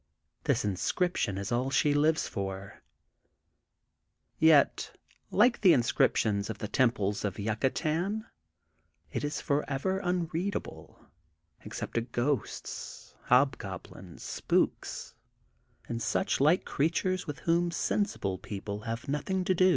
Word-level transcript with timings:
This 0.45 0.65
inscription 0.65 1.37
is 1.37 1.51
all 1.51 1.69
she 1.69 1.93
lives 1.93 2.27
for. 2.27 2.81
Yet, 4.39 4.97
like 5.29 5.61
the 5.61 5.73
inscriptions 5.73 6.49
of 6.49 6.57
the 6.57 6.67
temples 6.67 7.23
of 7.23 7.37
Yucatan, 7.37 8.25
it 9.11 9.23
is 9.23 9.41
forever 9.41 9.99
unreadable 9.99 11.05
except 11.63 11.93
to 11.93 12.01
ghosts, 12.01 13.13
hobgoblins, 13.25 14.23
spooks, 14.23 15.13
and 15.87 16.01
such 16.01 16.39
like 16.41 16.65
creatures, 16.65 17.27
with 17.27 17.37
whom 17.41 17.69
sensible 17.69 18.39
people 18.39 18.79
have 18.79 19.07
nothing 19.07 19.43
to 19.45 19.53
do. 19.53 19.69